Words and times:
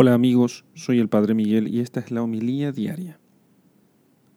Hola 0.00 0.14
amigos, 0.14 0.64
soy 0.74 1.00
el 1.00 1.08
Padre 1.08 1.34
Miguel 1.34 1.66
y 1.66 1.80
esta 1.80 1.98
es 1.98 2.12
la 2.12 2.22
homilía 2.22 2.70
diaria. 2.70 3.18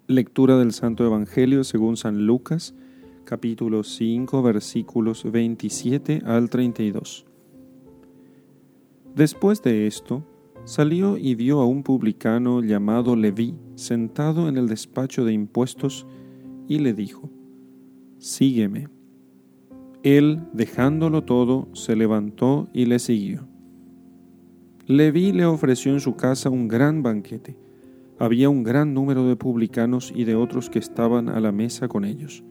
Lectura 0.08 0.58
del 0.58 0.72
Santo 0.72 1.06
Evangelio 1.06 1.64
según 1.64 1.98
San 1.98 2.26
Lucas, 2.26 2.74
capítulo 3.26 3.84
5, 3.84 4.42
versículos 4.42 5.32
27 5.32 6.24
al 6.26 6.50
32. 6.50 7.28
Después 9.14 9.62
de 9.62 9.86
esto, 9.86 10.26
salió 10.66 11.16
y 11.16 11.36
vio 11.36 11.60
a 11.60 11.68
un 11.68 11.84
publicano 11.84 12.64
llamado 12.64 13.16
Leví 13.16 13.54
sentado 13.76 14.50
en 14.50 14.58
el 14.58 14.68
despacho 14.68 15.26
de 15.26 15.34
impuestos 15.34 16.08
y 16.68 16.80
le 16.80 16.96
dijo, 16.96 17.30
Sígueme. 18.18 18.88
Él, 20.02 20.42
dejándolo 20.54 21.24
todo, 21.24 21.68
se 21.74 21.96
levantó 21.96 22.68
y 22.74 22.86
le 22.86 22.98
siguió. 22.98 23.51
Leví 24.92 25.32
le 25.32 25.46
ofreció 25.46 25.94
en 25.94 26.02
su 26.02 26.18
casa 26.18 26.50
un 26.50 26.68
gran 26.68 27.02
banquete. 27.02 27.56
Había 28.20 28.50
un 28.50 28.62
gran 28.62 28.94
número 28.94 29.26
de 29.26 29.38
publicanos 29.38 30.12
y 30.14 30.26
de 30.26 30.36
otros 30.36 30.70
que 30.70 30.80
estaban 30.80 31.30
a 31.30 31.40
la 31.40 31.54
mesa 31.54 31.88
con 31.88 32.04
ellos. 32.04 32.44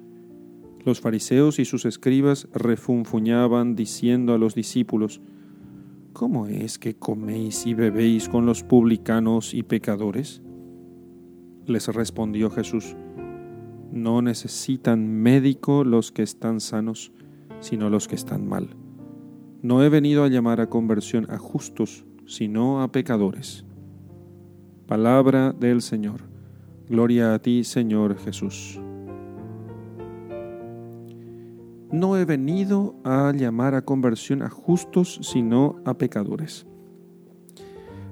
Los 0.83 1.03
fariseos 1.03 1.59
y 1.59 1.67
sus 1.67 1.85
escribas 1.85 2.49
refunfuñaban 2.55 3.77
diciendo 3.77 4.33
a 4.33 4.39
los 4.39 4.55
discípulos, 4.55 5.21
¿Cómo 6.15 6.47
es 6.47 6.79
que 6.79 6.95
coméis 6.95 7.67
y 7.67 7.75
bebéis 7.75 8.31
con 8.31 8.47
los 8.47 8.63
publicanos 8.63 9.53
y 9.53 9.63
pecadores? 9.63 10.41
Les 11.67 11.89
respondió 11.89 12.49
Jesús, 12.49 12.97
No 13.93 14.23
necesitan 14.23 15.07
médico 15.07 15.85
los 15.85 16.11
que 16.11 16.23
están 16.23 16.61
sanos, 16.61 17.13
sino 17.61 17.91
los 17.91 18.09
que 18.09 18.15
están 18.15 18.49
mal. 18.49 18.71
No 19.61 19.85
he 19.85 19.91
venido 19.91 20.25
a 20.25 20.29
llamar 20.29 20.63
a 20.63 20.71
conversión 20.71 21.27
a 21.31 21.37
justos, 21.37 22.07
sino 22.27 22.83
a 22.83 22.93
pecadores. 22.93 23.65
Palabra 24.87 25.53
del 25.53 25.83
Señor. 25.83 26.23
Gloria 26.89 27.35
a 27.35 27.39
ti, 27.39 27.65
Señor 27.65 28.19
Jesús. 28.19 28.81
No 31.93 32.17
he 32.17 32.25
venido 32.25 32.95
a 33.05 33.33
llamar 33.33 33.75
a 33.75 33.83
conversión 33.83 34.43
a 34.43 34.51
justos, 34.51 35.21
sino 35.23 35.81
a 35.85 35.95
pecadores. 35.95 36.67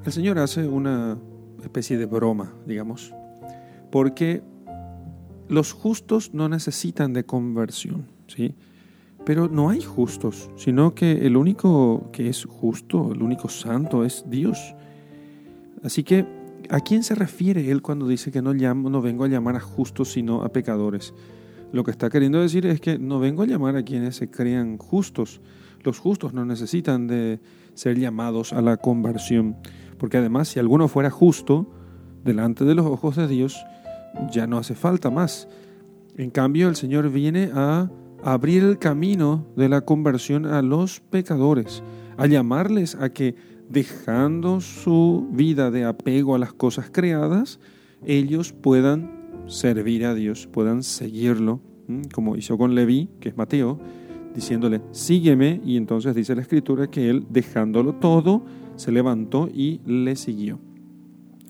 El 0.04 0.12
Señor 0.12 0.38
hace 0.38 0.66
una 0.66 1.18
especie 1.62 1.98
de 1.98 2.06
broma, 2.06 2.54
digamos, 2.66 3.12
porque 3.90 4.42
los 5.48 5.72
justos 5.72 6.34
no 6.34 6.48
necesitan 6.48 7.12
de 7.12 7.24
conversión, 7.24 8.06
¿sí? 8.26 8.54
Pero 9.28 9.46
no 9.46 9.68
hay 9.68 9.82
justos, 9.82 10.48
sino 10.56 10.94
que 10.94 11.26
el 11.26 11.36
único 11.36 12.08
que 12.12 12.30
es 12.30 12.46
justo, 12.46 13.12
el 13.12 13.20
único 13.20 13.50
santo 13.50 14.02
es 14.02 14.24
Dios. 14.26 14.74
Así 15.82 16.02
que, 16.02 16.24
¿a 16.70 16.80
quién 16.80 17.02
se 17.02 17.14
refiere 17.14 17.70
él 17.70 17.82
cuando 17.82 18.08
dice 18.08 18.32
que 18.32 18.40
no, 18.40 18.54
llamo, 18.54 18.88
no 18.88 19.02
vengo 19.02 19.24
a 19.24 19.28
llamar 19.28 19.56
a 19.56 19.60
justos, 19.60 20.12
sino 20.12 20.40
a 20.44 20.48
pecadores? 20.48 21.12
Lo 21.72 21.84
que 21.84 21.90
está 21.90 22.08
queriendo 22.08 22.40
decir 22.40 22.64
es 22.64 22.80
que 22.80 22.98
no 22.98 23.20
vengo 23.20 23.42
a 23.42 23.46
llamar 23.46 23.76
a 23.76 23.82
quienes 23.82 24.16
se 24.16 24.30
crean 24.30 24.78
justos. 24.78 25.42
Los 25.84 25.98
justos 25.98 26.32
no 26.32 26.46
necesitan 26.46 27.06
de 27.06 27.38
ser 27.74 27.98
llamados 27.98 28.54
a 28.54 28.62
la 28.62 28.78
conversión, 28.78 29.56
porque 29.98 30.16
además 30.16 30.48
si 30.48 30.58
alguno 30.58 30.88
fuera 30.88 31.10
justo 31.10 31.70
delante 32.24 32.64
de 32.64 32.74
los 32.74 32.86
ojos 32.86 33.16
de 33.16 33.28
Dios, 33.28 33.62
ya 34.32 34.46
no 34.46 34.56
hace 34.56 34.74
falta 34.74 35.10
más. 35.10 35.48
En 36.16 36.30
cambio, 36.30 36.70
el 36.70 36.76
Señor 36.76 37.10
viene 37.10 37.50
a 37.52 37.90
abrir 38.22 38.64
el 38.64 38.78
camino 38.78 39.46
de 39.56 39.68
la 39.68 39.82
conversión 39.82 40.46
a 40.46 40.62
los 40.62 41.00
pecadores, 41.00 41.82
a 42.16 42.26
llamarles 42.26 42.94
a 42.94 43.10
que 43.10 43.34
dejando 43.68 44.60
su 44.60 45.28
vida 45.30 45.70
de 45.70 45.84
apego 45.84 46.34
a 46.34 46.38
las 46.38 46.52
cosas 46.52 46.90
creadas, 46.90 47.60
ellos 48.04 48.52
puedan 48.52 49.10
servir 49.46 50.04
a 50.04 50.14
Dios, 50.14 50.46
puedan 50.46 50.82
seguirlo, 50.82 51.60
como 52.12 52.36
hizo 52.36 52.58
con 52.58 52.74
Leví, 52.74 53.08
que 53.20 53.30
es 53.30 53.36
Mateo, 53.36 53.78
diciéndole, 54.34 54.80
sígueme, 54.92 55.60
y 55.64 55.76
entonces 55.76 56.14
dice 56.14 56.34
la 56.34 56.42
escritura 56.42 56.88
que 56.88 57.10
él, 57.10 57.26
dejándolo 57.30 57.94
todo, 57.94 58.44
se 58.76 58.92
levantó 58.92 59.48
y 59.52 59.80
le 59.84 60.16
siguió. 60.16 60.60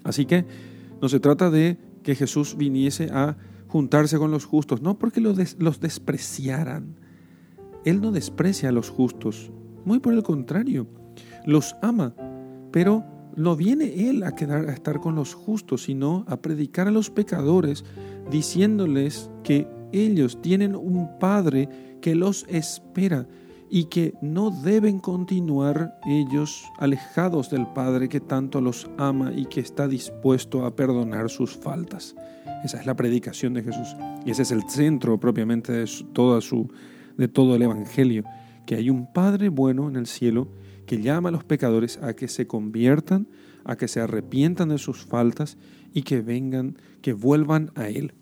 Así 0.04 0.24
que 0.24 0.44
no 1.00 1.08
se 1.08 1.20
trata 1.20 1.50
de 1.50 1.76
que 2.02 2.14
Jesús 2.14 2.56
viniese 2.56 3.10
a 3.12 3.36
juntarse 3.68 4.18
con 4.18 4.30
los 4.30 4.44
justos, 4.44 4.82
no 4.82 4.98
porque 4.98 5.20
los, 5.20 5.36
despreciaran. 5.80 6.96
Él 7.84 8.00
no 8.00 8.10
desprecia 8.10 8.70
a 8.70 8.72
los 8.72 8.90
justos, 8.90 9.52
muy 9.84 10.00
por 10.00 10.14
el 10.14 10.22
contrario, 10.22 10.88
los 11.46 11.76
ama, 11.80 12.14
pero 12.72 13.04
no 13.36 13.54
viene 13.54 14.08
Él 14.08 14.24
a, 14.24 14.34
quedar, 14.34 14.68
a 14.68 14.72
estar 14.72 15.00
con 15.00 15.14
los 15.14 15.34
justos, 15.34 15.84
sino 15.84 16.24
a 16.26 16.38
predicar 16.38 16.88
a 16.88 16.90
los 16.90 17.10
pecadores, 17.10 17.84
diciéndoles 18.30 19.30
que 19.44 19.68
ellos 19.92 20.42
tienen 20.42 20.74
un 20.74 21.18
Padre 21.18 21.68
que 22.00 22.14
los 22.14 22.44
espera 22.48 23.26
y 23.70 23.84
que 23.84 24.14
no 24.20 24.50
deben 24.50 24.98
continuar 24.98 25.98
ellos 26.06 26.64
alejados 26.78 27.50
del 27.50 27.66
Padre 27.66 28.08
que 28.08 28.20
tanto 28.20 28.60
los 28.60 28.88
ama 28.96 29.32
y 29.34 29.46
que 29.46 29.60
está 29.60 29.88
dispuesto 29.88 30.64
a 30.64 30.74
perdonar 30.74 31.30
sus 31.30 31.56
faltas. 31.56 32.14
Esa 32.64 32.80
es 32.80 32.86
la 32.86 32.96
predicación 32.96 33.54
de 33.54 33.62
Jesús 33.62 33.96
y 34.24 34.30
ese 34.30 34.42
es 34.42 34.50
el 34.50 34.62
centro 34.68 35.18
propiamente 35.18 35.72
de, 35.72 35.90
toda 36.12 36.40
su, 36.40 36.70
de 37.16 37.28
todo 37.28 37.56
el 37.56 37.62
Evangelio, 37.62 38.24
que 38.66 38.74
hay 38.74 38.90
un 38.90 39.12
Padre 39.12 39.48
bueno 39.48 39.88
en 39.88 39.96
el 39.96 40.06
cielo 40.06 40.48
que 40.86 41.00
llama 41.02 41.28
a 41.28 41.32
los 41.32 41.44
pecadores 41.44 41.98
a 42.02 42.14
que 42.14 42.28
se 42.28 42.46
conviertan, 42.46 43.28
a 43.64 43.76
que 43.76 43.88
se 43.88 44.00
arrepientan 44.00 44.70
de 44.70 44.78
sus 44.78 45.04
faltas 45.04 45.58
y 45.92 46.02
que 46.02 46.22
vengan, 46.22 46.78
que 47.02 47.12
vuelvan 47.12 47.70
a 47.74 47.88
Él. 47.88 48.14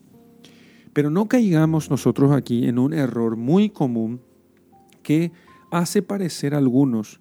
Pero 0.93 1.11
no 1.11 1.29
caigamos 1.29 1.91
nosotros 1.91 2.33
aquí 2.33 2.67
en 2.67 2.79
un 2.79 2.93
error 2.93 3.37
muy 3.37 3.71
común 3.71 4.21
que 5.07 5.31
hace 5.71 6.03
parecer 6.03 6.53
a 6.53 6.59
algunos, 6.59 7.21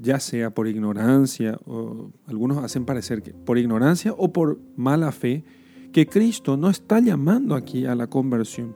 ya 0.00 0.18
sea 0.18 0.54
por 0.54 0.66
ignorancia, 0.66 1.58
o 1.66 2.10
algunos 2.26 2.56
hacen 2.64 2.86
parecer 2.86 3.22
que 3.22 3.34
por 3.34 3.58
ignorancia 3.58 4.14
o 4.16 4.32
por 4.32 4.58
mala 4.76 5.12
fe, 5.12 5.44
que 5.92 6.06
Cristo 6.06 6.56
no 6.56 6.70
está 6.70 6.98
llamando 7.00 7.54
aquí 7.54 7.84
a 7.84 7.94
la 7.94 8.06
conversión, 8.06 8.74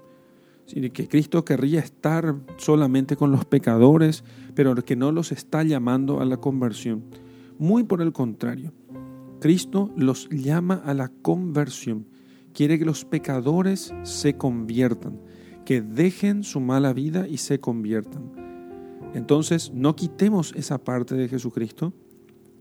sino 0.66 0.92
que 0.92 1.08
Cristo 1.08 1.46
querría 1.46 1.80
estar 1.80 2.36
solamente 2.58 3.16
con 3.16 3.32
los 3.32 3.46
pecadores, 3.46 4.22
pero 4.54 4.74
que 4.74 4.96
no 4.96 5.10
los 5.10 5.32
está 5.32 5.62
llamando 5.62 6.20
a 6.20 6.26
la 6.26 6.36
conversión. 6.36 7.04
Muy 7.58 7.84
por 7.84 8.02
el 8.02 8.12
contrario, 8.12 8.74
Cristo 9.40 9.90
los 9.96 10.28
llama 10.28 10.82
a 10.84 10.92
la 10.92 11.08
conversión. 11.08 12.06
Quiere 12.52 12.78
que 12.78 12.84
los 12.84 13.06
pecadores 13.06 13.94
se 14.02 14.36
conviertan 14.36 15.20
que 15.64 15.82
dejen 15.82 16.44
su 16.44 16.60
mala 16.60 16.92
vida 16.92 17.26
y 17.28 17.38
se 17.38 17.60
conviertan. 17.60 18.32
Entonces, 19.14 19.72
no 19.72 19.94
quitemos 19.94 20.52
esa 20.56 20.78
parte 20.78 21.14
de 21.14 21.28
Jesucristo, 21.28 21.92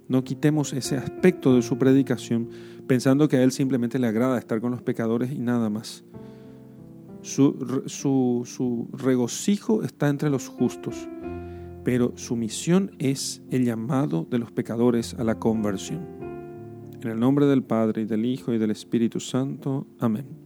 no 0.07 0.23
quitemos 0.23 0.73
ese 0.73 0.97
aspecto 0.97 1.55
de 1.55 1.61
su 1.61 1.77
predicación 1.77 2.49
pensando 2.87 3.27
que 3.27 3.37
a 3.37 3.43
Él 3.43 3.51
simplemente 3.51 3.99
le 3.99 4.07
agrada 4.07 4.37
estar 4.37 4.61
con 4.61 4.71
los 4.71 4.81
pecadores 4.81 5.31
y 5.31 5.39
nada 5.39 5.69
más. 5.69 6.03
Su, 7.21 7.83
su, 7.87 8.89
regocijo 8.91 9.83
está 9.83 10.09
entre 10.09 10.29
los 10.29 10.49
justos, 10.49 11.07
pero 11.83 12.11
su 12.17 12.35
misión 12.35 12.91
es 12.99 13.41
el 13.49 13.63
llamado 13.65 14.27
de 14.29 14.39
los 14.39 14.51
pecadores 14.51 15.13
a 15.13 15.23
la 15.23 15.39
conversión. 15.39 16.05
En 17.01 17.09
el 17.09 17.19
nombre 17.19 17.45
del 17.45 17.63
Padre, 17.63 18.03
y 18.03 18.05
del 18.05 18.25
Hijo, 18.25 18.53
y 18.53 18.57
del 18.57 18.71
Espíritu 18.71 19.19
Santo. 19.19 19.87
Amén. 19.99 20.42